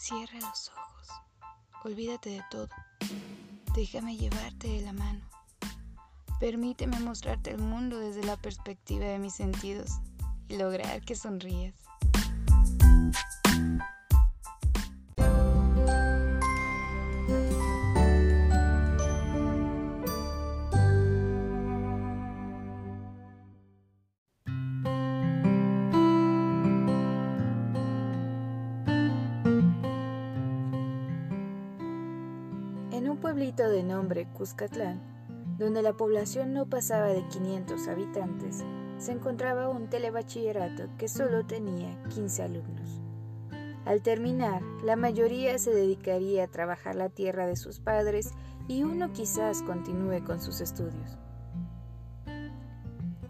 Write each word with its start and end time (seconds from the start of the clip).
Cierra 0.00 0.40
los 0.40 0.70
ojos. 0.70 1.08
Olvídate 1.84 2.30
de 2.30 2.42
todo. 2.50 2.68
Déjame 3.74 4.16
llevarte 4.16 4.66
de 4.66 4.80
la 4.80 4.94
mano. 4.94 5.20
Permíteme 6.40 6.98
mostrarte 7.00 7.50
el 7.50 7.58
mundo 7.58 7.98
desde 7.98 8.24
la 8.24 8.38
perspectiva 8.38 9.04
de 9.04 9.18
mis 9.18 9.34
sentidos 9.34 9.98
y 10.48 10.56
lograr 10.56 11.02
que 11.02 11.14
sonrías. 11.14 11.74
Pueblito 33.40 33.70
de 33.70 33.82
nombre 33.82 34.26
Cuscatlán, 34.34 35.00
donde 35.56 35.80
la 35.80 35.94
población 35.94 36.52
no 36.52 36.66
pasaba 36.66 37.06
de 37.06 37.26
500 37.28 37.88
habitantes, 37.88 38.62
se 38.98 39.12
encontraba 39.12 39.70
un 39.70 39.88
telebachillerato 39.88 40.90
que 40.98 41.08
solo 41.08 41.46
tenía 41.46 41.98
15 42.10 42.42
alumnos. 42.42 43.00
Al 43.86 44.02
terminar, 44.02 44.60
la 44.84 44.94
mayoría 44.96 45.56
se 45.58 45.70
dedicaría 45.70 46.44
a 46.44 46.48
trabajar 46.48 46.96
la 46.96 47.08
tierra 47.08 47.46
de 47.46 47.56
sus 47.56 47.80
padres 47.80 48.32
y 48.68 48.82
uno 48.82 49.10
quizás 49.14 49.62
continúe 49.62 50.22
con 50.22 50.42
sus 50.42 50.60
estudios. 50.60 51.16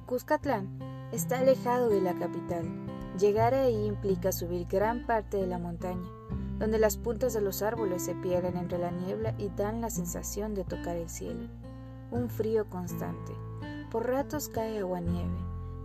Cuscatlán 0.06 0.76
está 1.12 1.38
alejado 1.38 1.88
de 1.88 2.00
la 2.00 2.14
capital. 2.14 2.68
Llegar 3.16 3.54
ahí 3.54 3.86
implica 3.86 4.32
subir 4.32 4.66
gran 4.66 5.06
parte 5.06 5.36
de 5.36 5.46
la 5.46 5.60
montaña 5.60 6.19
donde 6.60 6.78
las 6.78 6.98
puntas 6.98 7.32
de 7.32 7.40
los 7.40 7.62
árboles 7.62 8.02
se 8.02 8.14
pierden 8.14 8.58
entre 8.58 8.76
la 8.76 8.90
niebla 8.90 9.34
y 9.38 9.48
dan 9.48 9.80
la 9.80 9.88
sensación 9.88 10.54
de 10.54 10.62
tocar 10.62 10.94
el 10.94 11.08
cielo. 11.08 11.48
Un 12.10 12.28
frío 12.28 12.68
constante. 12.68 13.32
Por 13.90 14.06
ratos 14.06 14.50
cae 14.50 14.78
agua-nieve. 14.78 15.38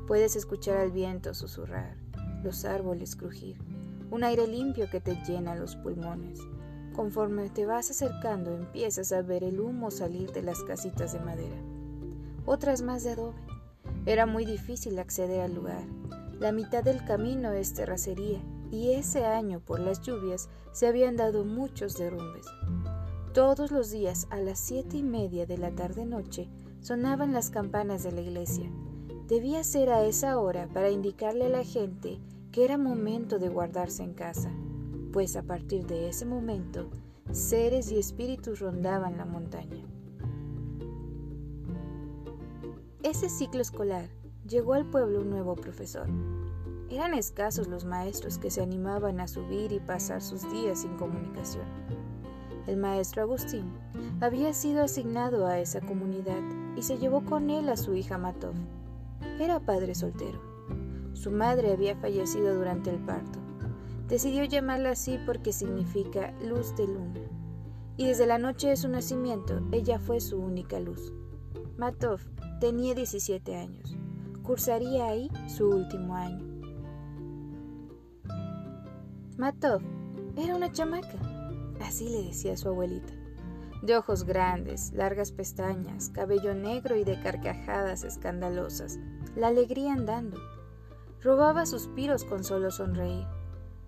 Puedes 0.06 0.36
escuchar 0.36 0.78
al 0.78 0.92
viento 0.92 1.34
susurrar, 1.34 1.96
los 2.44 2.66
árboles 2.66 3.16
crujir, 3.16 3.58
un 4.12 4.26
aire 4.26 4.48
limpio 4.48 4.90
que 4.92 5.00
te 5.00 5.16
llena 5.24 5.56
los 5.56 5.78
pulmones. 5.78 6.42
Conforme 6.94 7.50
te 7.50 7.66
vas 7.66 7.90
acercando 7.90 8.54
empiezas 8.54 9.14
a 9.14 9.22
ver 9.22 9.46
el 9.46 9.62
humo 9.62 9.92
salir 9.92 10.34
de 10.34 10.44
las 10.44 10.62
casitas 10.64 11.14
de 11.14 11.20
madera. 11.22 11.58
Otras 12.46 12.82
más 12.82 13.04
de 13.06 13.12
adobe. 13.12 13.40
Era 14.06 14.26
muy 14.26 14.46
difícil 14.46 15.00
acceder 15.00 15.40
al 15.40 15.56
lugar. 15.56 15.84
La 16.38 16.52
mitad 16.52 16.84
del 16.84 17.04
camino 17.06 17.54
es 17.54 17.74
terracería 17.74 18.42
y 18.72 18.92
ese 18.92 19.26
año 19.26 19.60
por 19.60 19.80
las 19.80 20.02
lluvias 20.02 20.50
se 20.72 20.88
habían 20.88 21.16
dado 21.16 21.46
muchos 21.46 21.98
derrumbes. 21.98 22.46
Todos 23.34 23.72
los 23.72 23.92
días 23.92 24.28
a 24.30 24.40
las 24.40 24.60
siete 24.60 24.98
y 24.98 25.04
media 25.04 25.46
de 25.46 25.58
la 25.58 25.72
tarde-noche 25.72 26.50
sonaban 26.82 27.34
las 27.34 27.50
campanas 27.50 28.04
de 28.04 28.12
la 28.12 28.22
iglesia. 28.22 28.72
Debía 29.28 29.64
ser 29.64 29.90
a 29.90 30.06
esa 30.06 30.40
hora 30.40 30.68
para 30.74 30.90
indicarle 30.90 31.48
a 31.48 31.50
la 31.50 31.64
gente 31.64 32.20
que 32.52 32.64
era 32.64 32.78
momento 32.78 33.40
de 33.40 33.50
guardarse 33.50 34.04
en 34.04 34.14
casa, 34.14 34.52
pues 35.12 35.36
a 35.36 35.44
partir 35.44 35.86
de 35.86 36.08
ese 36.08 36.26
momento 36.26 36.90
seres 37.32 37.92
y 37.92 37.98
espíritus 37.98 38.60
rondaban 38.60 39.18
la 39.18 39.26
montaña. 39.26 39.84
Ese 43.04 43.30
ciclo 43.30 43.62
escolar 43.62 44.10
llegó 44.48 44.74
al 44.74 44.90
pueblo 44.90 45.22
un 45.22 45.30
nuevo 45.30 45.56
profesor, 45.56 46.08
eran 46.90 47.14
escasos 47.14 47.68
los 47.68 47.86
maestros 47.86 48.38
que 48.38 48.52
se 48.52 48.62
animaban 48.62 49.20
a 49.20 49.28
subir 49.28 49.72
y 49.72 49.80
pasar 49.80 50.22
sus 50.22 50.50
días 50.52 50.82
sin 50.82 50.96
comunicación. 50.98 51.66
El 52.68 52.78
maestro 52.78 53.24
Agustín 53.24 53.72
había 54.22 54.54
sido 54.54 54.84
asignado 54.84 55.48
a 55.48 55.60
esa 55.60 55.82
comunidad 55.82 56.42
y 56.76 56.82
se 56.82 56.98
llevó 56.98 57.24
con 57.24 57.50
él 57.50 57.70
a 57.70 57.78
su 57.78 57.94
hija 57.94 58.18
Matov. 58.18 58.56
Era 59.40 59.60
padre 59.60 59.94
soltero. 59.96 60.42
Su 61.14 61.32
madre 61.32 61.72
había 61.72 61.96
fallecido 61.96 62.56
durante 62.56 62.90
el 62.90 62.98
parto. 62.98 63.40
Decidió 64.08 64.44
llamarla 64.44 64.92
así 64.92 65.20
porque 65.26 65.54
significa 65.54 66.34
luz 66.42 66.76
de 66.76 66.88
luna. 66.88 67.22
Y 67.98 68.08
desde 68.08 68.26
la 68.26 68.38
noche 68.38 68.68
de 68.68 68.76
su 68.76 68.90
nacimiento, 68.90 69.62
ella 69.72 70.00
fue 70.00 70.20
su 70.20 70.38
única 70.38 70.80
luz. 70.80 71.14
Matov 71.78 72.20
tenía 72.60 72.94
17 72.94 73.56
años. 73.56 73.96
Cursaría 74.44 75.08
ahí 75.08 75.30
su 75.48 75.70
último 75.70 76.16
año. 76.16 76.55
Matov 79.38 79.82
era 80.38 80.56
una 80.56 80.72
chamaca, 80.72 81.20
así 81.82 82.08
le 82.08 82.24
decía 82.24 82.56
su 82.56 82.70
abuelita, 82.70 83.12
de 83.82 83.98
ojos 83.98 84.24
grandes, 84.24 84.94
largas 84.94 85.34
pestañas, 85.34 86.10
cabello 86.10 86.56
negro 86.56 86.96
y 86.96 87.04
de 87.04 87.20
carcajadas 87.20 88.06
escandalosas, 88.06 88.98
la 89.36 89.48
alegría 89.48 89.92
andando. 89.92 90.40
Robaba 91.22 91.66
suspiros 91.66 92.24
con 92.24 92.46
solo 92.46 92.72
sonreír. 92.72 93.28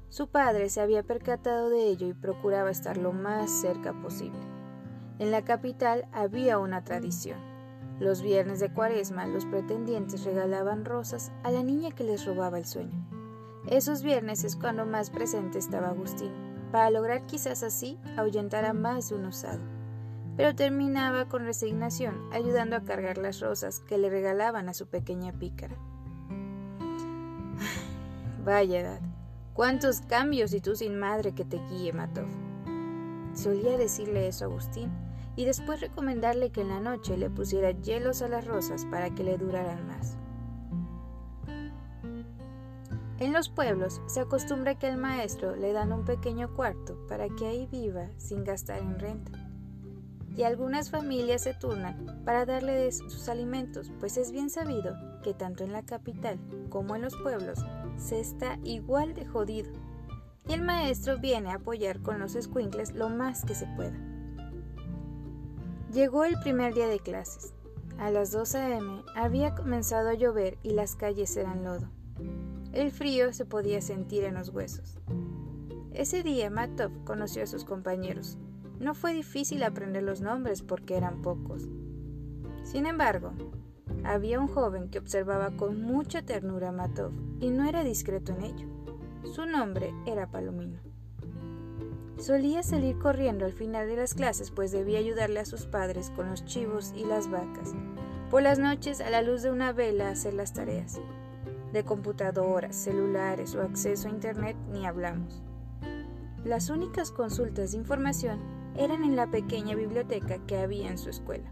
Su 0.09 0.27
padre 0.27 0.69
se 0.69 0.81
había 0.81 1.03
percatado 1.03 1.69
de 1.69 1.87
ello 1.87 2.07
y 2.07 2.13
procuraba 2.13 2.69
estar 2.69 2.97
lo 2.97 3.13
más 3.13 3.49
cerca 3.49 3.93
posible. 4.01 4.41
En 5.17 5.31
la 5.31 5.45
capital 5.45 6.09
había 6.11 6.59
una 6.59 6.83
tradición. 6.83 7.39
Los 8.01 8.21
viernes 8.21 8.59
de 8.59 8.73
cuaresma 8.73 9.25
los 9.27 9.45
pretendientes 9.45 10.25
regalaban 10.25 10.83
rosas 10.83 11.31
a 11.43 11.51
la 11.51 11.63
niña 11.63 11.91
que 11.91 12.03
les 12.03 12.25
robaba 12.25 12.57
el 12.57 12.65
sueño. 12.65 13.16
Esos 13.67 14.01
viernes 14.01 14.45
es 14.45 14.55
cuando 14.55 14.85
más 14.85 15.09
presente 15.09 15.59
estaba 15.59 15.89
Agustín, 15.89 16.31
para 16.71 16.89
lograr 16.89 17.25
quizás 17.25 17.63
así 17.63 17.99
ahuyentar 18.15 18.63
a 18.63 18.71
más 18.71 19.11
un 19.11 19.25
osado. 19.25 19.59
Pero 20.37 20.55
terminaba 20.55 21.27
con 21.27 21.43
resignación, 21.43 22.29
ayudando 22.31 22.77
a 22.77 22.85
cargar 22.85 23.17
las 23.17 23.41
rosas 23.41 23.81
que 23.81 23.97
le 23.97 24.09
regalaban 24.09 24.69
a 24.69 24.73
su 24.73 24.87
pequeña 24.87 25.33
pícara. 25.33 25.75
Vaya 28.45 28.79
edad, 28.79 29.01
cuántos 29.53 29.99
cambios 29.99 30.53
y 30.53 30.61
tú 30.61 30.77
sin 30.77 30.97
madre 30.97 31.33
que 31.33 31.43
te 31.43 31.59
guíe, 31.67 31.91
Matov. 31.91 32.29
Solía 33.33 33.77
decirle 33.77 34.29
eso 34.29 34.45
a 34.45 34.47
Agustín 34.47 34.89
y 35.35 35.43
después 35.43 35.81
recomendarle 35.81 36.51
que 36.51 36.61
en 36.61 36.69
la 36.69 36.79
noche 36.79 37.17
le 37.17 37.29
pusiera 37.29 37.71
hielos 37.71 38.21
a 38.21 38.29
las 38.29 38.45
rosas 38.45 38.85
para 38.85 39.13
que 39.13 39.25
le 39.25 39.37
duraran 39.37 39.85
más. 39.87 40.16
En 43.19 43.33
los 43.33 43.49
pueblos 43.49 43.99
se 44.05 44.19
acostumbra 44.19 44.77
que 44.77 44.85
al 44.85 44.97
maestro 44.97 45.55
le 45.55 45.73
dan 45.73 45.91
un 45.91 46.05
pequeño 46.05 46.53
cuarto 46.53 46.95
para 47.07 47.27
que 47.29 47.47
ahí 47.47 47.65
viva 47.65 48.09
sin 48.17 48.43
gastar 48.43 48.79
en 48.79 48.99
renta. 48.99 49.31
Y 50.35 50.43
algunas 50.43 50.91
familias 50.91 51.41
se 51.41 51.55
turnan 51.55 52.21
para 52.23 52.45
darle 52.45 52.91
sus 52.91 53.27
alimentos, 53.27 53.91
pues 53.99 54.17
es 54.17 54.31
bien 54.31 54.51
sabido 54.51 54.95
que 55.23 55.33
tanto 55.33 55.63
en 55.63 55.73
la 55.73 55.81
capital 55.81 56.37
como 56.69 56.95
en 56.95 57.01
los 57.01 57.15
pueblos 57.15 57.57
se 57.97 58.19
está 58.19 58.59
igual 58.63 59.15
de 59.15 59.25
jodido. 59.25 59.71
Y 60.47 60.53
el 60.53 60.61
maestro 60.61 61.17
viene 61.17 61.49
a 61.49 61.55
apoyar 61.55 62.03
con 62.03 62.19
los 62.19 62.35
escuincles 62.35 62.93
lo 62.93 63.09
más 63.09 63.43
que 63.43 63.55
se 63.55 63.65
pueda. 63.75 63.97
Llegó 65.91 66.23
el 66.23 66.39
primer 66.41 66.75
día 66.75 66.87
de 66.87 66.99
clases. 66.99 67.55
A 67.97 68.11
las 68.11 68.29
2 68.29 68.53
a.m. 68.53 69.01
había 69.15 69.55
comenzado 69.55 70.09
a 70.09 70.13
llover 70.13 70.59
y 70.61 70.69
las 70.71 70.95
calles 70.95 71.35
eran 71.35 71.63
lodo. 71.63 71.89
El 72.73 72.91
frío 72.91 73.33
se 73.33 73.45
podía 73.45 73.81
sentir 73.81 74.23
en 74.23 74.35
los 74.35 74.49
huesos. 74.49 74.99
Ese 75.93 76.21
día 76.21 76.49
Matov 76.49 76.91
conoció 77.05 77.43
a 77.43 77.47
sus 77.47 77.63
compañeros. 77.63 78.37
No 78.79 78.93
fue 78.93 79.13
difícil 79.13 79.63
aprender 79.63 80.03
los 80.03 80.21
nombres 80.21 80.61
porque 80.61 80.95
eran 80.95 81.21
pocos. 81.21 81.67
Sin 82.63 82.85
embargo, 82.85 83.31
había 84.03 84.39
un 84.39 84.47
joven 84.47 84.89
que 84.89 84.99
observaba 84.99 85.51
con 85.55 85.81
mucha 85.81 86.21
ternura 86.21 86.69
a 86.69 86.73
Matov 86.73 87.11
y 87.39 87.49
no 87.49 87.67
era 87.67 87.83
discreto 87.83 88.33
en 88.33 88.43
ello. 88.43 88.67
Su 89.23 89.45
nombre 89.45 89.93
era 90.05 90.29
Palomino. 90.29 90.79
Solía 92.17 92.63
salir 92.63 92.97
corriendo 92.99 93.45
al 93.45 93.53
final 93.53 93.87
de 93.87 93.95
las 93.95 94.13
clases 94.13 94.51
pues 94.51 94.71
debía 94.71 94.99
ayudarle 94.99 95.39
a 95.39 95.45
sus 95.45 95.65
padres 95.65 96.11
con 96.15 96.29
los 96.29 96.45
chivos 96.45 96.93
y 96.95 97.05
las 97.05 97.29
vacas. 97.29 97.73
Por 98.29 98.43
las 98.43 98.59
noches, 98.59 98.99
a 98.99 99.09
la 99.09 99.21
luz 99.21 99.41
de 99.41 99.51
una 99.51 99.71
vela, 99.71 100.09
hacer 100.09 100.33
las 100.33 100.53
tareas 100.53 100.99
de 101.73 101.83
computadoras, 101.83 102.75
celulares 102.75 103.55
o 103.55 103.61
acceso 103.61 104.07
a 104.07 104.11
Internet 104.11 104.55
ni 104.71 104.85
hablamos. 104.85 105.41
Las 106.43 106.69
únicas 106.69 107.11
consultas 107.11 107.71
de 107.71 107.77
información 107.77 108.39
eran 108.75 109.03
en 109.03 109.15
la 109.15 109.27
pequeña 109.27 109.75
biblioteca 109.75 110.37
que 110.45 110.57
había 110.57 110.89
en 110.89 110.97
su 110.97 111.09
escuela, 111.09 111.51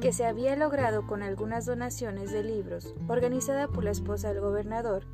que 0.00 0.12
se 0.12 0.24
había 0.24 0.56
logrado 0.56 1.06
con 1.06 1.22
algunas 1.22 1.66
donaciones 1.66 2.32
de 2.32 2.42
libros 2.42 2.94
organizada 3.08 3.68
por 3.68 3.84
la 3.84 3.90
esposa 3.90 4.28
del 4.28 4.40
gobernador, 4.40 5.06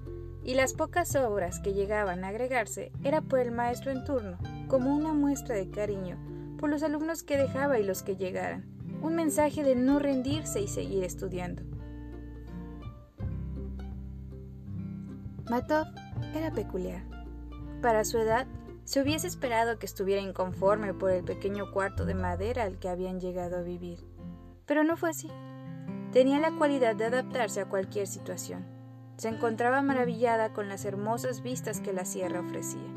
y 0.44 0.54
las 0.54 0.74
pocas 0.74 1.16
obras 1.16 1.58
que 1.58 1.72
llegaban 1.72 2.22
a 2.22 2.28
agregarse 2.28 2.92
era 3.02 3.20
por 3.20 3.40
el 3.40 3.50
maestro 3.50 3.90
en 3.90 4.04
turno, 4.04 4.38
como 4.68 4.94
una 4.94 5.12
muestra 5.12 5.56
de 5.56 5.70
cariño 5.70 6.16
por 6.56 6.70
los 6.70 6.82
alumnos 6.82 7.22
que 7.22 7.36
dejaba 7.36 7.78
y 7.78 7.84
los 7.84 8.02
que 8.02 8.16
llegaran, 8.16 8.64
un 9.02 9.14
mensaje 9.14 9.62
de 9.62 9.76
no 9.76 9.98
rendirse 9.98 10.60
y 10.60 10.68
seguir 10.68 11.04
estudiando. 11.04 11.62
Matov 15.48 15.86
era 16.34 16.50
peculiar. 16.50 17.02
Para 17.80 18.04
su 18.04 18.18
edad, 18.18 18.46
Se 18.86 19.00
hubiese 19.00 19.26
esperado 19.26 19.80
que 19.80 19.86
estuviera 19.86 20.22
inconforme 20.22 20.94
por 20.94 21.10
el 21.10 21.24
pequeño 21.24 21.72
cuarto 21.72 22.04
de 22.04 22.14
madera 22.14 22.62
al 22.62 22.78
que 22.78 22.88
habían 22.88 23.18
llegado 23.18 23.56
a 23.56 23.62
vivir. 23.62 23.98
Pero 24.64 24.84
no 24.84 24.96
fue 24.96 25.10
así. 25.10 25.28
Tenía 26.12 26.38
la 26.38 26.52
cualidad 26.52 26.94
de 26.94 27.06
adaptarse 27.06 27.60
a 27.60 27.68
cualquier 27.68 28.06
situación. 28.06 28.64
Se 29.16 29.28
encontraba 29.28 29.82
maravillada 29.82 30.52
con 30.52 30.68
las 30.68 30.84
hermosas 30.84 31.42
vistas 31.42 31.80
que 31.80 31.92
la 31.92 32.04
sierra 32.04 32.38
ofrecía. 32.38 32.88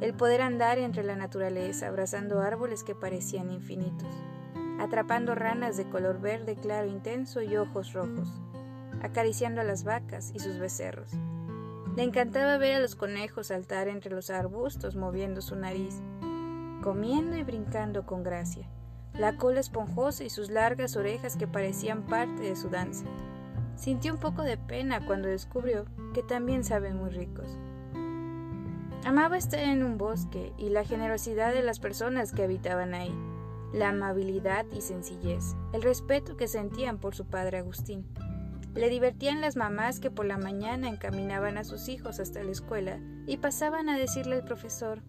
El 0.00 0.14
poder 0.14 0.42
andar 0.42 0.78
entre 0.78 1.04
la 1.04 1.14
naturaleza 1.14 1.86
abrazando 1.86 2.40
árboles 2.40 2.82
que 2.82 2.96
parecían 2.96 3.52
infinitos, 3.52 4.12
atrapando 4.80 5.36
ranas 5.36 5.76
de 5.76 5.88
color 5.88 6.20
verde 6.20 6.56
claro 6.56 6.88
intenso 6.88 7.40
y 7.40 7.56
ojos 7.56 7.92
rojos, 7.92 8.28
acariciando 9.00 9.60
a 9.60 9.64
las 9.64 9.84
vacas 9.84 10.32
y 10.34 10.40
sus 10.40 10.58
becerros. 10.58 11.12
Le 11.96 12.04
encantaba 12.04 12.56
ver 12.56 12.76
a 12.76 12.80
los 12.80 12.94
conejos 12.94 13.48
saltar 13.48 13.88
entre 13.88 14.14
los 14.14 14.30
arbustos 14.30 14.94
moviendo 14.94 15.42
su 15.42 15.56
nariz, 15.56 16.00
comiendo 16.82 17.36
y 17.36 17.42
brincando 17.42 18.06
con 18.06 18.22
gracia, 18.22 18.68
la 19.12 19.36
cola 19.36 19.60
esponjosa 19.60 20.24
y 20.24 20.30
sus 20.30 20.50
largas 20.50 20.96
orejas 20.96 21.36
que 21.36 21.48
parecían 21.48 22.02
parte 22.02 22.42
de 22.42 22.56
su 22.56 22.68
danza. 22.68 23.04
Sintió 23.76 24.12
un 24.14 24.20
poco 24.20 24.42
de 24.42 24.56
pena 24.56 25.04
cuando 25.04 25.28
descubrió 25.28 25.84
que 26.14 26.22
también 26.22 26.64
saben 26.64 26.96
muy 26.96 27.10
ricos. 27.10 27.58
Amaba 29.04 29.36
estar 29.38 29.60
en 29.60 29.82
un 29.82 29.98
bosque 29.98 30.52
y 30.58 30.68
la 30.68 30.84
generosidad 30.84 31.52
de 31.52 31.62
las 31.62 31.80
personas 31.80 32.32
que 32.32 32.44
habitaban 32.44 32.94
ahí, 32.94 33.14
la 33.72 33.88
amabilidad 33.88 34.66
y 34.72 34.82
sencillez, 34.82 35.56
el 35.72 35.82
respeto 35.82 36.36
que 36.36 36.48
sentían 36.48 36.98
por 36.98 37.14
su 37.14 37.26
padre 37.26 37.58
Agustín. 37.58 38.06
Le 38.74 38.88
divertían 38.88 39.40
las 39.40 39.56
mamás 39.56 40.00
que 40.00 40.10
por 40.10 40.26
la 40.26 40.38
mañana 40.38 40.88
encaminaban 40.88 41.58
a 41.58 41.64
sus 41.64 41.88
hijos 41.88 42.20
hasta 42.20 42.42
la 42.42 42.52
escuela 42.52 43.00
y 43.26 43.36
pasaban 43.38 43.88
a 43.88 43.98
decirle 43.98 44.36
al 44.36 44.44
profesor, 44.44 45.02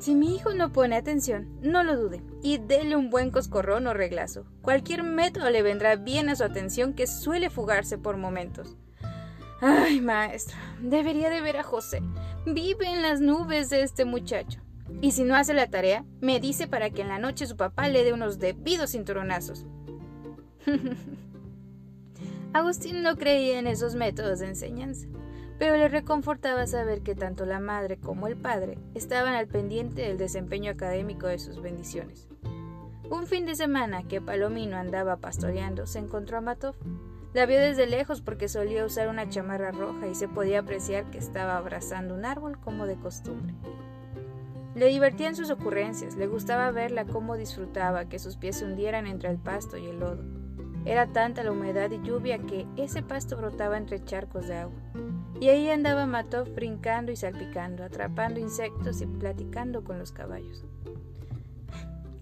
si 0.00 0.14
mi 0.14 0.36
hijo 0.36 0.54
no 0.54 0.70
pone 0.70 0.94
atención, 0.94 1.58
no 1.60 1.82
lo 1.82 1.96
dude, 1.96 2.22
y 2.40 2.58
dele 2.58 2.94
un 2.94 3.10
buen 3.10 3.32
coscorrón 3.32 3.88
o 3.88 3.94
reglazo. 3.94 4.46
Cualquier 4.62 5.02
método 5.02 5.50
le 5.50 5.62
vendrá 5.62 5.96
bien 5.96 6.28
a 6.28 6.36
su 6.36 6.44
atención 6.44 6.94
que 6.94 7.08
suele 7.08 7.50
fugarse 7.50 7.98
por 7.98 8.16
momentos. 8.16 8.76
Ay, 9.60 10.00
maestra, 10.00 10.56
debería 10.80 11.30
de 11.30 11.40
ver 11.40 11.56
a 11.56 11.64
José. 11.64 12.00
Vive 12.46 12.86
en 12.86 13.02
las 13.02 13.20
nubes 13.20 13.70
de 13.70 13.82
este 13.82 14.04
muchacho. 14.04 14.60
Y 15.00 15.10
si 15.10 15.24
no 15.24 15.34
hace 15.34 15.52
la 15.52 15.66
tarea, 15.66 16.04
me 16.20 16.38
dice 16.38 16.68
para 16.68 16.90
que 16.90 17.02
en 17.02 17.08
la 17.08 17.18
noche 17.18 17.46
su 17.46 17.56
papá 17.56 17.88
le 17.88 18.04
dé 18.04 18.12
unos 18.12 18.38
debidos 18.38 18.92
cinturonazos. 18.92 19.66
Agustín 22.54 23.02
no 23.02 23.16
creía 23.16 23.58
en 23.58 23.66
esos 23.66 23.94
métodos 23.94 24.38
de 24.38 24.48
enseñanza, 24.48 25.06
pero 25.58 25.76
le 25.76 25.88
reconfortaba 25.88 26.66
saber 26.66 27.02
que 27.02 27.14
tanto 27.14 27.44
la 27.44 27.60
madre 27.60 27.98
como 27.98 28.26
el 28.26 28.36
padre 28.36 28.78
estaban 28.94 29.34
al 29.34 29.48
pendiente 29.48 30.02
del 30.02 30.16
desempeño 30.16 30.70
académico 30.70 31.26
de 31.26 31.38
sus 31.38 31.60
bendiciones. 31.60 32.28
Un 33.10 33.26
fin 33.26 33.44
de 33.46 33.54
semana 33.54 34.02
que 34.06 34.20
Palomino 34.20 34.76
andaba 34.76 35.16
pastoreando, 35.16 35.86
se 35.86 35.98
encontró 35.98 36.38
a 36.38 36.40
Matov. 36.40 36.74
La 37.34 37.44
vio 37.44 37.58
desde 37.58 37.86
lejos 37.86 38.22
porque 38.22 38.48
solía 38.48 38.84
usar 38.84 39.08
una 39.08 39.28
chamarra 39.28 39.70
roja 39.70 40.08
y 40.08 40.14
se 40.14 40.28
podía 40.28 40.60
apreciar 40.60 41.10
que 41.10 41.18
estaba 41.18 41.56
abrazando 41.56 42.14
un 42.14 42.24
árbol 42.24 42.58
como 42.58 42.86
de 42.86 42.96
costumbre. 42.96 43.54
Le 44.74 44.86
divertían 44.86 45.34
sus 45.34 45.50
ocurrencias, 45.50 46.16
le 46.16 46.26
gustaba 46.26 46.70
verla 46.70 47.04
cómo 47.04 47.36
disfrutaba 47.36 48.06
que 48.06 48.18
sus 48.18 48.36
pies 48.36 48.56
se 48.56 48.64
hundieran 48.64 49.06
entre 49.06 49.30
el 49.30 49.38
pasto 49.38 49.76
y 49.76 49.86
el 49.86 50.00
lodo. 50.00 50.37
Era 50.84 51.06
tanta 51.06 51.42
la 51.42 51.52
humedad 51.52 51.90
y 51.90 52.00
lluvia 52.02 52.38
que 52.38 52.66
ese 52.76 53.02
pasto 53.02 53.36
brotaba 53.36 53.76
entre 53.76 54.04
charcos 54.04 54.48
de 54.48 54.56
agua. 54.56 54.80
Y 55.40 55.48
ahí 55.48 55.68
andaba 55.68 56.06
Matov 56.06 56.52
brincando 56.54 57.12
y 57.12 57.16
salpicando, 57.16 57.84
atrapando 57.84 58.40
insectos 58.40 59.00
y 59.00 59.06
platicando 59.06 59.84
con 59.84 59.98
los 59.98 60.12
caballos. 60.12 60.64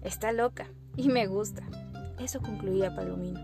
Está 0.03 0.31
loca 0.31 0.67
y 0.95 1.09
me 1.09 1.27
gusta. 1.27 1.63
Eso 2.19 2.41
concluía 2.41 2.95
Palomino. 2.95 3.39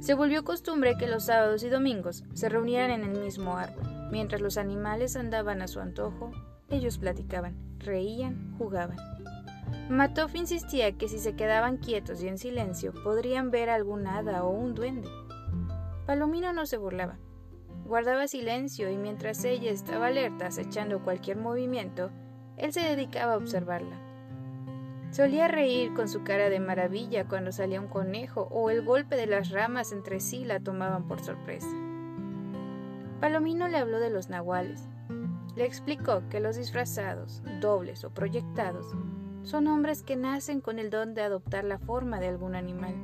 Se 0.00 0.14
volvió 0.14 0.44
costumbre 0.44 0.96
que 0.96 1.08
los 1.08 1.24
sábados 1.24 1.62
y 1.64 1.68
domingos 1.68 2.24
se 2.32 2.48
reunieran 2.48 2.90
en 2.90 3.04
el 3.04 3.20
mismo 3.20 3.56
árbol. 3.56 3.84
Mientras 4.12 4.40
los 4.40 4.56
animales 4.56 5.16
andaban 5.16 5.60
a 5.60 5.68
su 5.68 5.80
antojo, 5.80 6.30
ellos 6.70 6.98
platicaban, 6.98 7.56
reían, 7.78 8.54
jugaban. 8.58 8.96
Matov 9.88 10.36
insistía 10.36 10.92
que 10.92 11.08
si 11.08 11.18
se 11.18 11.34
quedaban 11.34 11.78
quietos 11.78 12.22
y 12.22 12.28
en 12.28 12.36
silencio 12.36 12.92
podrían 12.92 13.50
ver 13.50 13.70
algún 13.70 14.06
hada 14.06 14.44
o 14.44 14.50
un 14.50 14.74
duende. 14.74 15.08
Palomino 16.04 16.52
no 16.52 16.66
se 16.66 16.76
burlaba. 16.76 17.16
Guardaba 17.86 18.28
silencio 18.28 18.90
y 18.90 18.98
mientras 18.98 19.42
ella 19.44 19.70
estaba 19.70 20.08
alerta 20.08 20.48
acechando 20.48 21.02
cualquier 21.02 21.38
movimiento, 21.38 22.10
él 22.58 22.74
se 22.74 22.80
dedicaba 22.80 23.32
a 23.32 23.36
observarla. 23.38 23.96
Solía 25.10 25.48
reír 25.48 25.94
con 25.94 26.06
su 26.06 26.22
cara 26.22 26.50
de 26.50 26.60
maravilla 26.60 27.26
cuando 27.26 27.50
salía 27.50 27.80
un 27.80 27.88
conejo 27.88 28.42
o 28.50 28.68
el 28.68 28.84
golpe 28.84 29.16
de 29.16 29.26
las 29.26 29.48
ramas 29.48 29.92
entre 29.92 30.20
sí 30.20 30.44
la 30.44 30.60
tomaban 30.60 31.08
por 31.08 31.20
sorpresa. 31.20 31.74
Palomino 33.22 33.68
le 33.68 33.78
habló 33.78 34.00
de 34.00 34.10
los 34.10 34.28
nahuales. 34.28 34.86
Le 35.56 35.64
explicó 35.64 36.28
que 36.28 36.40
los 36.40 36.56
disfrazados, 36.56 37.42
dobles 37.58 38.04
o 38.04 38.10
proyectados 38.10 38.94
son 39.42 39.66
hombres 39.66 40.02
que 40.02 40.16
nacen 40.16 40.60
con 40.60 40.78
el 40.78 40.90
don 40.90 41.14
de 41.14 41.22
adoptar 41.22 41.64
la 41.64 41.78
forma 41.78 42.20
de 42.20 42.28
algún 42.28 42.54
animal. 42.54 42.94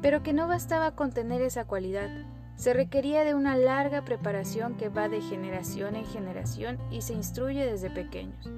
Pero 0.00 0.22
que 0.22 0.32
no 0.32 0.46
bastaba 0.46 0.92
con 0.92 1.12
tener 1.12 1.42
esa 1.42 1.64
cualidad, 1.64 2.08
se 2.56 2.72
requería 2.72 3.24
de 3.24 3.34
una 3.34 3.56
larga 3.56 4.04
preparación 4.04 4.76
que 4.76 4.88
va 4.88 5.08
de 5.08 5.20
generación 5.20 5.94
en 5.94 6.04
generación 6.04 6.78
y 6.90 7.02
se 7.02 7.14
instruye 7.14 7.64
desde 7.64 7.90
pequeños. 7.90 8.50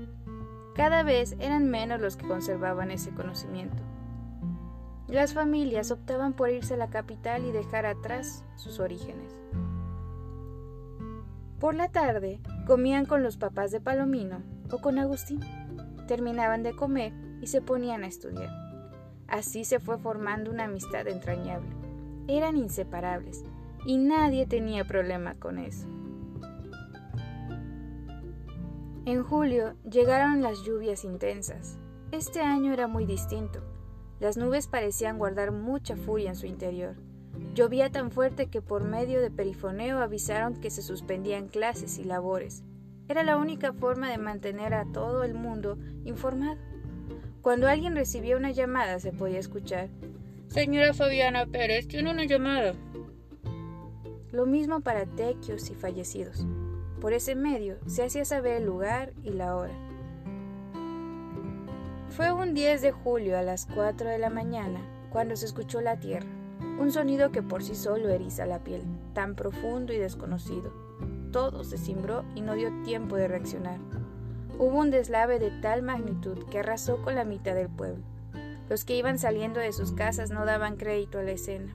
Cada 0.74 1.02
vez 1.02 1.36
eran 1.38 1.68
menos 1.68 2.00
los 2.00 2.16
que 2.16 2.26
conservaban 2.26 2.90
ese 2.90 3.10
conocimiento. 3.10 3.82
Las 5.06 5.34
familias 5.34 5.90
optaban 5.90 6.32
por 6.32 6.50
irse 6.50 6.74
a 6.74 6.76
la 6.78 6.88
capital 6.88 7.44
y 7.44 7.52
dejar 7.52 7.84
atrás 7.84 8.44
sus 8.56 8.78
orígenes. 8.80 9.40
Por 11.58 11.74
la 11.74 11.88
tarde 11.88 12.40
comían 12.66 13.04
con 13.04 13.22
los 13.22 13.36
papás 13.36 13.70
de 13.70 13.80
Palomino 13.80 14.42
o 14.70 14.78
con 14.78 14.98
Agustín 14.98 15.40
terminaban 16.10 16.64
de 16.64 16.74
comer 16.74 17.12
y 17.40 17.46
se 17.46 17.62
ponían 17.62 18.02
a 18.02 18.08
estudiar. 18.08 18.50
Así 19.28 19.64
se 19.64 19.78
fue 19.78 19.96
formando 19.96 20.50
una 20.50 20.64
amistad 20.64 21.06
entrañable. 21.06 21.68
Eran 22.26 22.56
inseparables 22.56 23.44
y 23.86 23.96
nadie 23.96 24.44
tenía 24.44 24.84
problema 24.84 25.36
con 25.36 25.58
eso. 25.58 25.86
En 29.04 29.22
julio 29.22 29.76
llegaron 29.88 30.42
las 30.42 30.64
lluvias 30.64 31.04
intensas. 31.04 31.78
Este 32.10 32.40
año 32.40 32.72
era 32.72 32.88
muy 32.88 33.06
distinto. 33.06 33.60
Las 34.18 34.36
nubes 34.36 34.66
parecían 34.66 35.16
guardar 35.16 35.52
mucha 35.52 35.94
furia 35.94 36.30
en 36.30 36.36
su 36.36 36.46
interior. 36.46 36.96
Llovía 37.54 37.88
tan 37.92 38.10
fuerte 38.10 38.48
que 38.48 38.60
por 38.60 38.82
medio 38.82 39.20
de 39.20 39.30
perifoneo 39.30 40.00
avisaron 40.00 40.60
que 40.60 40.70
se 40.70 40.82
suspendían 40.82 41.46
clases 41.46 41.98
y 41.98 42.02
labores. 42.02 42.64
Era 43.10 43.24
la 43.24 43.38
única 43.38 43.72
forma 43.72 44.08
de 44.08 44.18
mantener 44.18 44.72
a 44.72 44.84
todo 44.84 45.24
el 45.24 45.34
mundo 45.34 45.76
informado. 46.04 46.56
Cuando 47.42 47.66
alguien 47.66 47.96
recibía 47.96 48.36
una 48.36 48.52
llamada 48.52 49.00
se 49.00 49.10
podía 49.10 49.40
escuchar, 49.40 49.88
Señora 50.46 50.94
Fabiana 50.94 51.44
Pérez, 51.44 51.88
tiene 51.88 52.12
una 52.12 52.24
llamada. 52.24 52.74
Lo 54.30 54.46
mismo 54.46 54.80
para 54.80 55.06
tequios 55.06 55.70
y 55.70 55.74
fallecidos. 55.74 56.46
Por 57.00 57.12
ese 57.12 57.34
medio 57.34 57.78
se 57.86 58.04
hacía 58.04 58.24
saber 58.24 58.58
el 58.58 58.66
lugar 58.66 59.12
y 59.24 59.30
la 59.30 59.56
hora. 59.56 59.74
Fue 62.10 62.30
un 62.30 62.54
10 62.54 62.80
de 62.80 62.92
julio 62.92 63.36
a 63.36 63.42
las 63.42 63.66
4 63.66 64.08
de 64.08 64.18
la 64.18 64.30
mañana 64.30 64.82
cuando 65.10 65.34
se 65.34 65.46
escuchó 65.46 65.80
la 65.80 65.98
tierra, 65.98 66.28
un 66.78 66.92
sonido 66.92 67.32
que 67.32 67.42
por 67.42 67.64
sí 67.64 67.74
solo 67.74 68.08
eriza 68.08 68.46
la 68.46 68.60
piel, 68.60 68.82
tan 69.14 69.34
profundo 69.34 69.92
y 69.92 69.98
desconocido 69.98 70.90
todo 71.30 71.64
se 71.64 71.78
cimbró 71.78 72.24
y 72.34 72.40
no 72.40 72.54
dio 72.54 72.70
tiempo 72.82 73.16
de 73.16 73.28
reaccionar. 73.28 73.78
Hubo 74.58 74.78
un 74.78 74.90
deslave 74.90 75.38
de 75.38 75.50
tal 75.50 75.82
magnitud 75.82 76.44
que 76.50 76.58
arrasó 76.58 77.02
con 77.02 77.14
la 77.14 77.24
mitad 77.24 77.54
del 77.54 77.68
pueblo. 77.68 78.04
Los 78.68 78.84
que 78.84 78.96
iban 78.96 79.18
saliendo 79.18 79.58
de 79.58 79.72
sus 79.72 79.92
casas 79.92 80.30
no 80.30 80.44
daban 80.44 80.76
crédito 80.76 81.18
a 81.18 81.22
la 81.22 81.32
escena. 81.32 81.74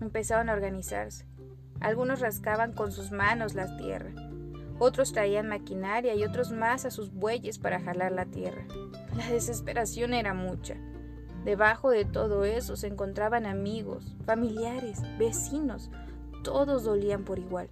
Empezaron 0.00 0.48
a 0.48 0.52
organizarse. 0.52 1.26
Algunos 1.80 2.20
rascaban 2.20 2.72
con 2.72 2.92
sus 2.92 3.10
manos 3.10 3.54
la 3.54 3.76
tierra. 3.76 4.12
Otros 4.78 5.12
traían 5.12 5.48
maquinaria 5.48 6.14
y 6.14 6.24
otros 6.24 6.52
más 6.52 6.84
a 6.84 6.90
sus 6.90 7.12
bueyes 7.12 7.58
para 7.58 7.80
jalar 7.80 8.12
la 8.12 8.26
tierra. 8.26 8.64
La 9.16 9.28
desesperación 9.28 10.14
era 10.14 10.34
mucha. 10.34 10.76
Debajo 11.44 11.90
de 11.90 12.04
todo 12.04 12.44
eso 12.44 12.76
se 12.76 12.86
encontraban 12.86 13.46
amigos, 13.46 14.14
familiares, 14.24 15.02
vecinos. 15.18 15.90
Todos 16.44 16.84
dolían 16.84 17.24
por 17.24 17.38
igual. 17.38 17.70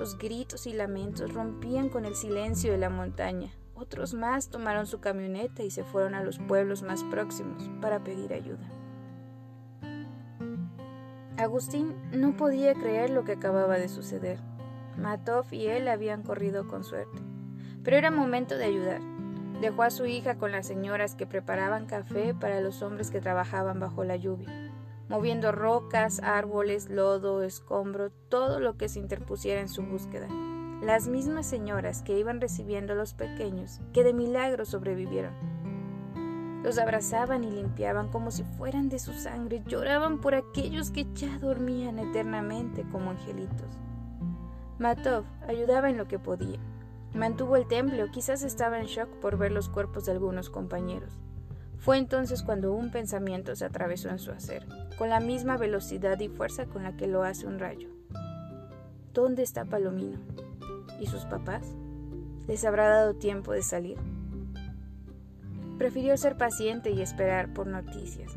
Los 0.00 0.16
gritos 0.16 0.66
y 0.66 0.72
lamentos 0.72 1.34
rompían 1.34 1.90
con 1.90 2.06
el 2.06 2.14
silencio 2.14 2.72
de 2.72 2.78
la 2.78 2.88
montaña. 2.88 3.50
Otros 3.74 4.14
más 4.14 4.48
tomaron 4.48 4.86
su 4.86 4.98
camioneta 4.98 5.62
y 5.62 5.70
se 5.70 5.84
fueron 5.84 6.14
a 6.14 6.22
los 6.24 6.38
pueblos 6.38 6.82
más 6.82 7.04
próximos 7.04 7.70
para 7.82 8.02
pedir 8.02 8.32
ayuda. 8.32 8.66
Agustín 11.36 11.94
no 12.12 12.34
podía 12.34 12.72
creer 12.72 13.10
lo 13.10 13.24
que 13.24 13.32
acababa 13.32 13.76
de 13.76 13.90
suceder. 13.90 14.38
Matov 14.96 15.44
y 15.50 15.66
él 15.66 15.86
habían 15.86 16.22
corrido 16.22 16.66
con 16.66 16.82
suerte. 16.82 17.20
Pero 17.84 17.98
era 17.98 18.10
momento 18.10 18.56
de 18.56 18.64
ayudar. 18.64 19.02
Dejó 19.60 19.82
a 19.82 19.90
su 19.90 20.06
hija 20.06 20.38
con 20.38 20.50
las 20.50 20.66
señoras 20.66 21.14
que 21.14 21.26
preparaban 21.26 21.84
café 21.84 22.32
para 22.32 22.62
los 22.62 22.80
hombres 22.80 23.10
que 23.10 23.20
trabajaban 23.20 23.78
bajo 23.80 24.02
la 24.04 24.16
lluvia, 24.16 24.69
moviendo 25.10 25.50
rocas, 25.50 26.20
árboles, 26.22 26.88
lodo, 26.88 27.42
escombro, 27.42 28.10
todo 28.30 28.60
lo 28.60 28.76
que 28.76 28.88
se 28.88 29.00
interpusiera 29.00 29.60
en 29.60 29.68
su 29.68 29.82
búsqueda. 29.82 30.28
Las 30.80 31.08
mismas 31.08 31.46
señoras 31.46 32.00
que 32.02 32.18
iban 32.18 32.40
recibiendo 32.40 32.94
a 32.94 32.96
los 32.96 33.12
pequeños, 33.12 33.80
que 33.92 34.04
de 34.04 34.14
milagro 34.14 34.64
sobrevivieron. 34.64 35.34
Los 36.62 36.78
abrazaban 36.78 37.44
y 37.44 37.50
limpiaban 37.50 38.08
como 38.08 38.30
si 38.30 38.44
fueran 38.44 38.88
de 38.88 38.98
su 39.00 39.12
sangre, 39.12 39.62
lloraban 39.66 40.20
por 40.20 40.34
aquellos 40.34 40.90
que 40.90 41.06
ya 41.12 41.38
dormían 41.38 41.98
eternamente 41.98 42.86
como 42.92 43.10
angelitos. 43.10 43.80
Matov 44.78 45.24
ayudaba 45.46 45.90
en 45.90 45.98
lo 45.98 46.06
que 46.06 46.18
podía 46.18 46.58
Mantuvo 47.14 47.56
el 47.56 47.66
temple 47.66 48.04
o 48.04 48.10
quizás 48.12 48.44
estaba 48.44 48.78
en 48.78 48.86
shock 48.86 49.08
por 49.20 49.36
ver 49.36 49.50
los 49.50 49.68
cuerpos 49.68 50.04
de 50.06 50.12
algunos 50.12 50.48
compañeros. 50.48 51.18
Fue 51.80 51.96
entonces 51.96 52.42
cuando 52.42 52.74
un 52.74 52.90
pensamiento 52.90 53.56
se 53.56 53.64
atravesó 53.64 54.10
en 54.10 54.18
su 54.18 54.32
hacer, 54.32 54.66
con 54.98 55.08
la 55.08 55.18
misma 55.18 55.56
velocidad 55.56 56.20
y 56.20 56.28
fuerza 56.28 56.66
con 56.66 56.82
la 56.82 56.94
que 56.94 57.06
lo 57.06 57.22
hace 57.22 57.46
un 57.46 57.58
rayo. 57.58 57.88
¿Dónde 59.14 59.42
está 59.42 59.64
Palomino? 59.64 60.18
¿Y 61.00 61.06
sus 61.06 61.24
papás? 61.24 61.66
¿Les 62.46 62.66
habrá 62.66 62.88
dado 62.90 63.14
tiempo 63.14 63.52
de 63.52 63.62
salir? 63.62 63.96
Prefirió 65.78 66.18
ser 66.18 66.36
paciente 66.36 66.90
y 66.90 67.00
esperar 67.00 67.54
por 67.54 67.66
noticias. 67.66 68.30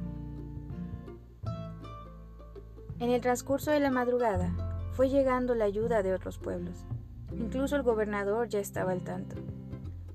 En 3.00 3.10
el 3.10 3.20
transcurso 3.20 3.72
de 3.72 3.82
la 3.82 3.92
madrugada 3.92 4.54
fue 4.94 5.10
llegando 5.10 5.54
la 5.54 5.66
ayuda 5.66 6.02
de 6.02 6.14
otros 6.14 6.38
pueblos. 6.38 6.86
Incluso 7.34 7.76
el 7.76 7.84
gobernador 7.84 8.48
ya 8.48 8.60
estaba 8.60 8.94
al 8.94 9.04
tanto. 9.04 9.36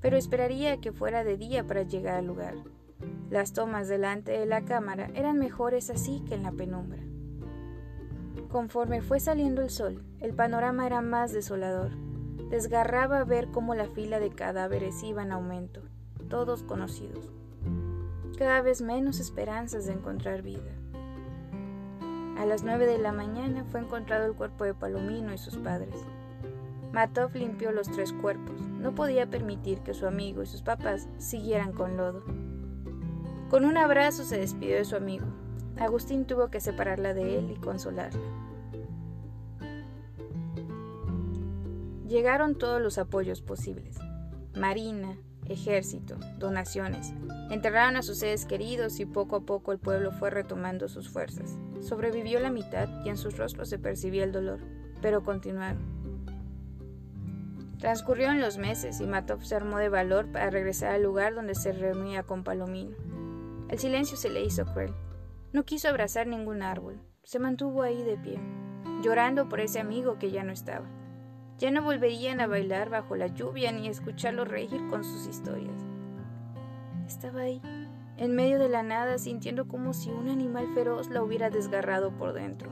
Pero 0.00 0.16
esperaría 0.16 0.80
que 0.80 0.92
fuera 0.92 1.24
de 1.24 1.36
día 1.36 1.66
para 1.66 1.82
llegar 1.82 2.14
al 2.14 2.26
lugar. 2.26 2.54
Las 3.30 3.52
tomas 3.52 3.88
delante 3.88 4.32
de 4.32 4.46
la 4.46 4.64
cámara 4.64 5.10
eran 5.14 5.38
mejores 5.38 5.90
así 5.90 6.24
que 6.26 6.34
en 6.34 6.44
la 6.44 6.52
penumbra. 6.52 7.02
Conforme 8.48 9.02
fue 9.02 9.20
saliendo 9.20 9.60
el 9.60 9.68
sol, 9.68 10.02
el 10.20 10.32
panorama 10.32 10.86
era 10.86 11.02
más 11.02 11.32
desolador. 11.32 11.90
Desgarraba 12.48 13.24
ver 13.24 13.48
cómo 13.48 13.74
la 13.74 13.86
fila 13.88 14.18
de 14.20 14.30
cadáveres 14.30 15.02
iba 15.02 15.22
en 15.22 15.32
aumento, 15.32 15.82
todos 16.30 16.62
conocidos. 16.62 17.30
Cada 18.38 18.62
vez 18.62 18.80
menos 18.80 19.20
esperanzas 19.20 19.84
de 19.84 19.92
encontrar 19.92 20.40
vida. 20.40 20.72
A 22.38 22.46
las 22.46 22.62
nueve 22.62 22.86
de 22.86 22.98
la 22.98 23.12
mañana 23.12 23.64
fue 23.64 23.80
encontrado 23.80 24.24
el 24.24 24.34
cuerpo 24.34 24.64
de 24.64 24.72
Palomino 24.72 25.34
y 25.34 25.38
sus 25.38 25.58
padres. 25.58 26.06
Matov 26.92 27.34
limpió 27.34 27.72
los 27.72 27.90
tres 27.90 28.14
cuerpos. 28.14 28.60
No 28.62 28.94
podía 28.94 29.28
permitir 29.28 29.80
que 29.80 29.92
su 29.92 30.06
amigo 30.06 30.42
y 30.42 30.46
sus 30.46 30.62
papás 30.62 31.08
siguieran 31.18 31.72
con 31.72 31.98
lodo. 31.98 32.22
Con 33.50 33.64
un 33.64 33.78
abrazo 33.78 34.24
se 34.24 34.38
despidió 34.38 34.76
de 34.76 34.84
su 34.84 34.94
amigo. 34.94 35.24
Agustín 35.78 36.26
tuvo 36.26 36.50
que 36.50 36.60
separarla 36.60 37.14
de 37.14 37.38
él 37.38 37.50
y 37.50 37.60
consolarla. 37.60 38.20
Llegaron 42.06 42.56
todos 42.56 42.80
los 42.80 42.98
apoyos 42.98 43.40
posibles. 43.40 43.96
Marina, 44.54 45.16
ejército, 45.46 46.16
donaciones. 46.38 47.14
Enterraron 47.50 47.96
a 47.96 48.02
sus 48.02 48.18
seres 48.18 48.44
queridos 48.44 49.00
y 49.00 49.06
poco 49.06 49.36
a 49.36 49.40
poco 49.40 49.72
el 49.72 49.78
pueblo 49.78 50.12
fue 50.12 50.30
retomando 50.30 50.88
sus 50.88 51.08
fuerzas. 51.08 51.56
Sobrevivió 51.80 52.40
la 52.40 52.50
mitad 52.50 52.88
y 53.04 53.08
en 53.08 53.16
sus 53.16 53.36
rostros 53.36 53.68
se 53.68 53.78
percibía 53.78 54.24
el 54.24 54.32
dolor, 54.32 54.58
pero 55.00 55.22
continuaron. 55.22 55.98
Transcurrieron 57.78 58.40
los 58.40 58.58
meses 58.58 59.00
y 59.00 59.06
Matov 59.06 59.44
se 59.44 59.54
armó 59.54 59.78
de 59.78 59.88
valor 59.88 60.26
para 60.32 60.50
regresar 60.50 60.92
al 60.92 61.02
lugar 61.02 61.34
donde 61.34 61.54
se 61.54 61.72
reunía 61.72 62.24
con 62.24 62.42
Palomino. 62.42 62.96
El 63.68 63.78
silencio 63.78 64.16
se 64.16 64.30
le 64.30 64.42
hizo 64.42 64.64
cruel. 64.64 64.94
No 65.52 65.64
quiso 65.64 65.88
abrazar 65.88 66.26
ningún 66.26 66.62
árbol. 66.62 67.00
Se 67.22 67.38
mantuvo 67.38 67.82
ahí 67.82 68.02
de 68.02 68.16
pie, 68.16 68.40
llorando 69.02 69.48
por 69.48 69.60
ese 69.60 69.78
amigo 69.78 70.18
que 70.18 70.30
ya 70.30 70.42
no 70.42 70.52
estaba. 70.52 70.86
Ya 71.58 71.70
no 71.70 71.82
volverían 71.82 72.40
a 72.40 72.46
bailar 72.46 72.88
bajo 72.88 73.16
la 73.16 73.26
lluvia 73.26 73.70
ni 73.72 73.88
a 73.88 73.90
escucharlo 73.90 74.46
reír 74.46 74.80
con 74.88 75.04
sus 75.04 75.26
historias. 75.26 75.84
Estaba 77.06 77.40
ahí, 77.40 77.60
en 78.16 78.34
medio 78.34 78.58
de 78.58 78.70
la 78.70 78.82
nada, 78.82 79.18
sintiendo 79.18 79.68
como 79.68 79.92
si 79.92 80.10
un 80.10 80.28
animal 80.28 80.72
feroz 80.72 81.08
la 81.10 81.22
hubiera 81.22 81.50
desgarrado 81.50 82.10
por 82.16 82.32
dentro. 82.32 82.70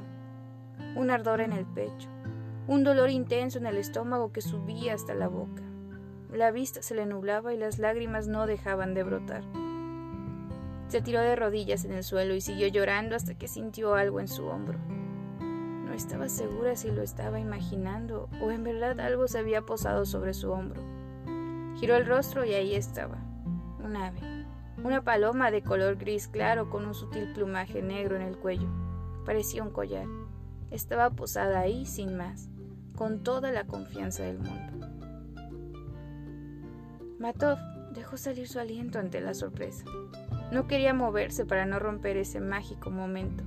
Un 0.94 1.10
ardor 1.10 1.42
en 1.42 1.52
el 1.52 1.66
pecho, 1.66 2.08
un 2.68 2.84
dolor 2.84 3.10
intenso 3.10 3.58
en 3.58 3.66
el 3.66 3.76
estómago 3.76 4.32
que 4.32 4.40
subía 4.40 4.94
hasta 4.94 5.14
la 5.14 5.28
boca. 5.28 5.62
La 6.32 6.50
vista 6.50 6.80
se 6.80 6.94
le 6.94 7.04
nublaba 7.04 7.52
y 7.52 7.58
las 7.58 7.78
lágrimas 7.78 8.28
no 8.28 8.46
dejaban 8.46 8.94
de 8.94 9.02
brotar. 9.02 9.44
Se 10.88 11.00
tiró 11.00 11.21
de 11.21 11.37
rodillas 11.37 11.85
en 11.85 11.93
el 11.93 12.05
suelo 12.05 12.35
y 12.35 12.40
siguió 12.40 12.69
llorando 12.69 13.16
hasta 13.16 13.35
que 13.35 13.49
sintió 13.49 13.95
algo 13.95 14.21
en 14.21 14.28
su 14.28 14.47
hombro. 14.47 14.78
No 15.40 15.93
estaba 15.93 16.28
segura 16.28 16.76
si 16.76 16.90
lo 16.90 17.02
estaba 17.02 17.40
imaginando 17.40 18.28
o 18.40 18.50
en 18.50 18.62
verdad 18.62 19.00
algo 19.00 19.26
se 19.26 19.38
había 19.38 19.62
posado 19.62 20.05
sobre 20.07 20.35
su 20.35 20.50
hombro. 20.50 20.83
Giró 21.78 21.97
el 21.97 22.07
rostro 22.07 22.45
y 22.45 22.55
ahí 22.55 22.75
estaba, 22.75 23.19
un 23.85 23.97
ave, 23.97 24.21
una 24.83 25.02
paloma 25.02 25.50
de 25.50 25.62
color 25.62 25.97
gris 25.97 26.28
claro 26.28 26.71
con 26.71 26.87
un 26.87 26.95
sutil 26.95 27.33
plumaje 27.33 27.83
negro 27.83 28.16
en 28.16 28.23
el 28.23 28.37
cuello. 28.37 28.69
Parecía 29.25 29.62
un 29.62 29.71
collar. 29.71 30.07
Estaba 30.71 31.11
posada 31.11 31.61
ahí 31.61 31.85
sin 31.87 32.16
más 32.16 32.49
con 32.97 33.23
toda 33.23 33.52
la 33.52 33.66
confianza 33.66 34.23
del 34.23 34.38
mundo. 34.38 34.87
Matov 37.19 37.59
dejó 37.93 38.16
salir 38.16 38.49
su 38.49 38.59
aliento 38.59 38.99
ante 38.99 39.21
la 39.21 39.35
sorpresa. 39.35 39.85
No 40.52 40.66
quería 40.66 40.94
moverse 40.94 41.44
para 41.44 41.66
no 41.66 41.78
romper 41.78 42.16
ese 42.16 42.40
mágico 42.40 42.90
momento. 42.90 43.44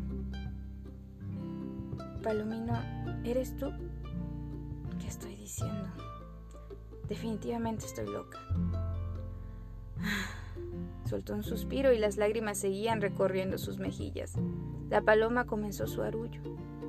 Palomino, 2.22 2.74
¿eres 3.24 3.56
tú? 3.56 3.72
¿Qué 5.00 5.08
estoy 5.08 5.36
diciendo? 5.36 5.88
Definitivamente 7.08 7.86
estoy 7.86 8.06
loca. 8.06 8.38
Soltó 11.06 11.34
un 11.34 11.44
suspiro 11.44 11.94
y 11.94 11.98
las 11.98 12.18
lágrimas 12.18 12.58
seguían 12.58 13.02
recorriendo 13.02 13.58
sus 13.58 13.80
mejillas. 13.80 14.36
La 14.90 15.02
paloma 15.02 15.46
comenzó 15.46 15.88
su 15.88 16.02
arullo. 16.02 16.42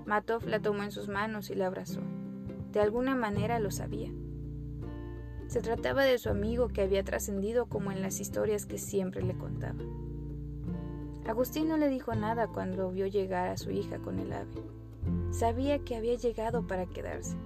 Matov 0.06 0.44
la 0.46 0.60
tomó 0.60 0.82
en 0.82 0.92
sus 0.92 1.08
manos 1.08 1.50
y 1.50 1.54
la 1.54 1.68
abrazó. 1.68 2.00
De 2.72 2.80
alguna 2.80 3.14
manera 3.14 3.60
lo 3.60 3.70
sabía. 3.70 4.10
Se 5.46 5.60
trataba 5.60 6.04
de 6.04 6.18
su 6.18 6.28
amigo 6.28 6.68
que 6.68 6.82
había 6.82 7.02
trascendido 7.02 7.66
como 7.66 7.90
en 7.92 8.02
las 8.02 8.20
historias 8.20 8.66
que 8.66 8.78
siempre 8.78 9.22
le 9.22 9.36
contaba. 9.36 9.80
Agustín 11.30 11.68
no 11.68 11.76
le 11.76 11.88
dijo 11.88 12.12
nada 12.16 12.49
cuando 12.49 12.90
vio 12.90 13.06
llegar 13.06 13.50
a 13.50 13.56
su 13.56 13.70
hija 13.70 13.99
con 13.99 14.18
el 14.18 14.32
ave. 14.32 14.50
Sabía 15.30 15.78
que 15.78 15.94
había 15.94 16.16
llegado 16.16 16.66
para 16.66 16.87
quedarse. 16.87 17.37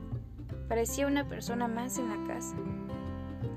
Parecía 0.71 1.07
una 1.07 1.29
persona 1.29 1.69
más 1.69 1.99
en 1.99 2.09
la 2.09 2.27
casa. 2.27 2.57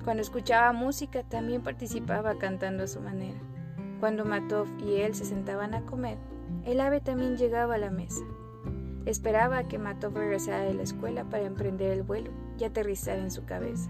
Cuando 0.03 0.22
escuchaba 0.22 0.74
música 0.74 1.24
también 1.24 1.63
participaba 1.63 2.38
cantando 2.38 2.84
a 2.84 2.88
su 2.88 3.00
manera. 3.00 3.39
Cuando 4.01 4.25
Matov 4.25 4.67
y 4.86 4.96
él 4.96 5.15
se 5.15 5.24
sentaban 5.24 5.74
a 5.74 5.86
comer, 5.86 6.17
el 6.65 6.81
ave 6.81 7.00
también 7.00 7.38
llegaba 7.38 7.75
a 7.75 7.77
la 7.79 7.89
mesa. 7.89 8.25
Esperaba 9.05 9.60
a 9.60 9.67
que 9.69 9.79
Matov 9.79 10.17
regresara 10.17 10.65
de 10.65 10.74
la 10.74 10.84
escuela 10.84 11.24
para 11.24 11.46
emprender 11.46 11.91
el 11.91 12.03
vuelo 12.03 12.31
y 12.60 12.65
aterrizar 12.65 13.17
en 13.17 13.31
su 13.31 13.46
cabeza. 13.46 13.89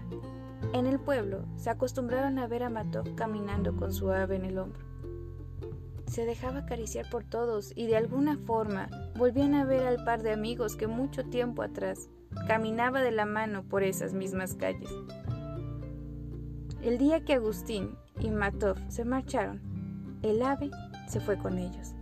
En 0.72 0.86
el 0.86 1.00
pueblo 1.00 1.46
se 1.56 1.70
acostumbraron 1.70 2.38
a 2.38 2.46
ver 2.46 2.62
a 2.62 2.70
Matov 2.70 3.12
caminando 3.16 3.74
con 3.74 3.92
su 3.92 4.12
ave 4.12 4.36
en 4.36 4.44
el 4.44 4.58
hombro. 4.58 4.87
Se 6.08 6.24
dejaba 6.24 6.60
acariciar 6.60 7.08
por 7.10 7.24
todos 7.24 7.72
y 7.76 7.86
de 7.86 7.96
alguna 7.96 8.38
forma 8.38 8.88
volvían 9.16 9.54
a 9.54 9.64
ver 9.64 9.86
al 9.86 10.04
par 10.04 10.22
de 10.22 10.32
amigos 10.32 10.74
que 10.74 10.86
mucho 10.86 11.24
tiempo 11.24 11.62
atrás 11.62 12.08
caminaba 12.46 13.02
de 13.02 13.12
la 13.12 13.26
mano 13.26 13.62
por 13.62 13.82
esas 13.82 14.14
mismas 14.14 14.54
calles. 14.54 14.90
El 16.82 16.98
día 16.98 17.24
que 17.24 17.34
Agustín 17.34 17.96
y 18.20 18.30
Matov 18.30 18.76
se 18.88 19.04
marcharon, 19.04 19.60
el 20.22 20.42
ave 20.42 20.70
se 21.08 21.20
fue 21.20 21.36
con 21.36 21.58
ellos. 21.58 21.94